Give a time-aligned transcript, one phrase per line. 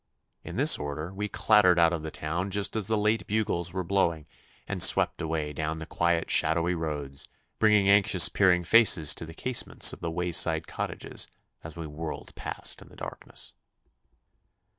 [0.43, 3.83] In this order we clattered out of the town just as the late bugles were
[3.83, 4.25] blowing,
[4.67, 9.93] and swept away down the quiet shadowy roads, bringing anxious peering faces to the casements
[9.93, 11.27] of the wayside cottages
[11.63, 13.53] as we whirled past in the darkness.